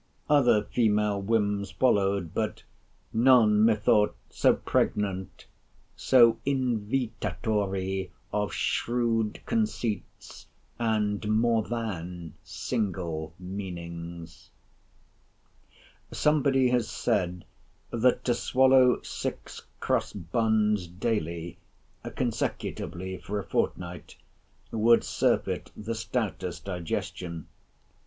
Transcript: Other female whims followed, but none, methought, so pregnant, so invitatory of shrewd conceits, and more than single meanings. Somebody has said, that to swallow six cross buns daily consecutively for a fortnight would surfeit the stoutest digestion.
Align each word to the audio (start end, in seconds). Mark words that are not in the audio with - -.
Other 0.27 0.63
female 0.63 1.21
whims 1.21 1.69
followed, 1.69 2.33
but 2.33 2.63
none, 3.13 3.63
methought, 3.63 4.15
so 4.31 4.55
pregnant, 4.55 5.45
so 5.95 6.39
invitatory 6.43 8.09
of 8.33 8.51
shrewd 8.51 9.41
conceits, 9.45 10.47
and 10.79 11.29
more 11.29 11.61
than 11.61 12.33
single 12.43 13.35
meanings. 13.37 14.49
Somebody 16.11 16.69
has 16.71 16.89
said, 16.89 17.45
that 17.91 18.25
to 18.25 18.33
swallow 18.33 19.03
six 19.03 19.61
cross 19.79 20.13
buns 20.13 20.87
daily 20.87 21.59
consecutively 22.15 23.19
for 23.19 23.37
a 23.37 23.43
fortnight 23.43 24.15
would 24.71 25.03
surfeit 25.03 25.69
the 25.77 25.93
stoutest 25.93 26.65
digestion. 26.65 27.45